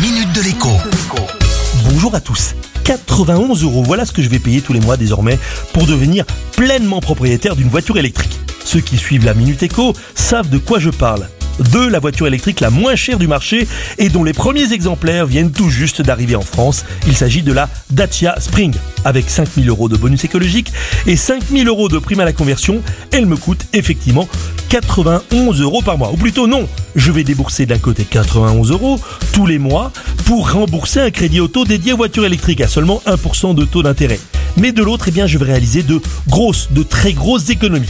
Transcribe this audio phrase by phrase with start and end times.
[0.00, 0.68] minute de l'écho.
[1.90, 2.54] Bonjour à tous.
[2.84, 5.38] 91 euros, voilà ce que je vais payer tous les mois désormais
[5.72, 6.24] pour devenir
[6.56, 8.38] pleinement propriétaire d'une voiture électrique.
[8.64, 12.60] Ceux qui suivent la Minute Éco savent de quoi je parle de la voiture électrique
[12.60, 13.66] la moins chère du marché
[13.98, 16.84] et dont les premiers exemplaires viennent tout juste d'arriver en France.
[17.06, 18.74] Il s'agit de la Dacia Spring.
[19.04, 20.72] Avec 5000 euros de bonus écologique
[21.06, 24.28] et 5000 euros de prime à la conversion, elle me coûte effectivement
[24.68, 26.12] 91 euros par mois.
[26.12, 29.00] Ou plutôt non, je vais débourser d'un côté 91 euros
[29.32, 29.92] tous les mois
[30.26, 34.20] pour rembourser un crédit auto dédié aux voitures électriques à seulement 1% de taux d'intérêt.
[34.56, 37.88] Mais de l'autre, eh bien, je vais réaliser de grosses, de très grosses économies.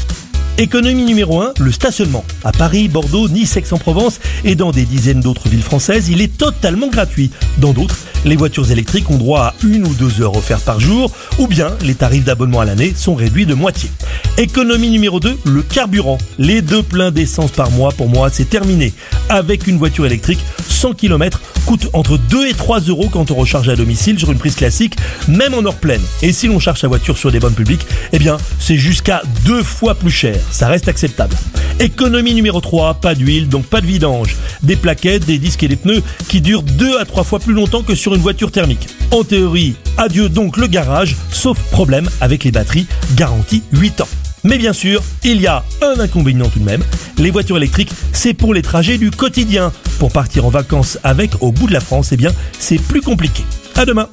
[0.59, 2.25] Économie numéro 1, le stationnement.
[2.43, 6.89] À Paris, Bordeaux, Nice, Aix-en-Provence et dans des dizaines d'autres villes françaises, il est totalement
[6.89, 7.31] gratuit.
[7.59, 11.13] Dans d'autres, les voitures électriques ont droit à une ou deux heures offertes par jour,
[11.39, 13.91] ou bien les tarifs d'abonnement à l'année sont réduits de moitié.
[14.37, 16.19] Économie numéro 2, le carburant.
[16.39, 18.93] Les deux pleins d'essence par mois, pour moi, c'est terminé.
[19.29, 23.69] Avec une voiture électrique, 100 km coûte entre 2 et 3 euros quand on recharge
[23.69, 24.97] à domicile sur une prise classique,
[25.27, 26.03] même en heure pleine.
[26.23, 28.19] Et si l'on charge sa voiture sur des bonnes publiques, eh
[28.59, 30.37] c'est jusqu'à deux fois plus cher.
[30.51, 31.37] Ça reste acceptable.
[31.81, 34.37] Économie numéro 3, pas d'huile, donc pas de vidange.
[34.63, 37.83] Des plaquettes, des disques et des pneus qui durent 2 à 3 fois plus longtemps
[37.83, 38.89] que sur une voiture thermique.
[39.11, 44.09] En théorie, adieu donc le garage, sauf problème avec les batteries, garantie 8 ans.
[44.45, 46.83] Mais bien sûr, il y a un inconvénient tout de même.
[47.17, 49.73] Les voitures électriques, c'est pour les trajets du quotidien.
[49.99, 53.45] Pour partir en vacances avec au bout de la France, eh bien, c'est plus compliqué.
[53.77, 54.09] À demain.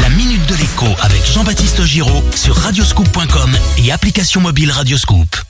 [0.00, 3.50] La minute de l'écho avec Jean-Baptiste Giraud sur radioscoop.com
[3.84, 5.45] et application mobile Radioscoop.